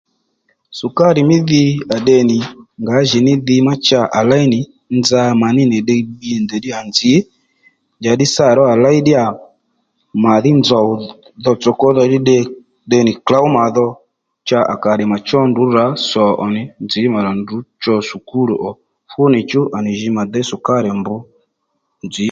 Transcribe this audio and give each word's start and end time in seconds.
Sùkárì 0.77 1.21
mí 1.29 1.37
dhi 1.49 1.63
à 1.95 1.97
tde 2.01 2.15
nì 2.29 2.37
ngǎjìní 2.83 3.33
dhi 3.47 3.55
ma 3.67 3.73
cha 3.87 4.01
à 4.19 4.21
léy 4.29 4.45
nì 4.53 4.59
nza 4.99 5.21
mà 5.41 5.47
ní 5.55 5.63
nì 5.71 5.77
ddiy 5.81 6.01
bbi 6.07 6.29
nì 6.35 6.43
ndèy 6.45 6.59
ddíyà 6.61 6.79
nzǐ 6.89 7.11
njàddí 7.99 8.25
sâ 8.35 8.45
ró 8.57 8.63
à 8.73 8.75
léy 8.83 8.97
ddíyà 9.01 9.23
màdhí 10.23 10.51
nzòw 10.59 10.87
dhotsò 11.43 11.71
kwódha 11.79 12.03
ddí 12.07 12.17
tde 12.85 12.97
nì 13.05 13.13
klǒw 13.25 13.45
mà 13.55 13.63
dho 13.75 13.87
cha 14.47 14.59
à 14.73 14.75
kà 14.83 14.91
tdè 14.95 15.05
mà 15.11 15.17
chó 15.27 15.39
ndrǔ 15.49 15.63
rǎ 15.75 15.85
sò 16.09 16.23
ò 16.43 16.45
nì 16.55 16.61
nzǐ 16.85 17.01
mà 17.13 17.19
rà 17.25 17.31
ndrǔ 17.41 17.57
cho 17.83 17.93
sùkúl 18.09 18.49
ò 18.69 18.71
fúnìchú 19.11 19.61
à 19.75 19.77
rà 19.85 19.91
ji 19.99 20.07
mà 20.17 20.23
déy 20.33 20.45
sùkárì 20.49 20.89
mbr 20.99 21.19
nzǐ 22.05 22.19